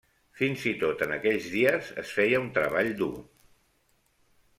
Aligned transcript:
Fins 0.37 0.61
i 0.69 0.71
tot 0.83 1.03
en 1.05 1.11
aquells 1.17 1.49
dies 1.55 1.91
es 2.05 2.13
feia 2.21 2.39
un 2.45 2.47
treball 2.57 2.89
dur. 3.03 3.11